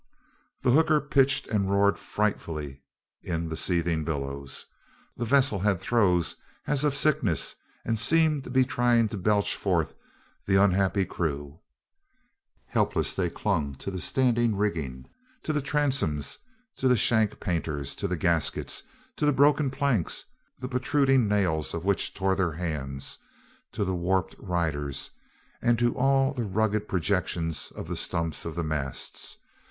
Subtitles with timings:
[0.63, 2.81] The hooker pitched and roared frightfully
[3.21, 4.65] in the seething billows.
[5.15, 9.93] The vessel had throes as of sickness, and seemed to be trying to belch forth
[10.47, 11.59] the unhappy crew.
[12.65, 15.05] Helpless they clung to the standing rigging,
[15.43, 16.39] to the transoms,
[16.77, 18.81] to the shank painters, to the gaskets,
[19.17, 20.25] to the broken planks,
[20.57, 23.19] the protruding nails of which tore their hands,
[23.71, 25.11] to the warped riders,
[25.61, 29.37] and to all the rugged projections of the stumps of the masts.